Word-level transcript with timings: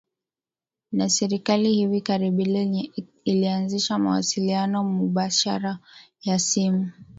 na 0.91 1.09
serikali 1.09 1.71
hivi 1.73 2.01
karibuni 2.01 2.91
ilianzisha 3.25 3.99
mawasiliano 3.99 4.83
mubashara 4.83 5.79
ya 6.23 6.39
simu 6.39 6.91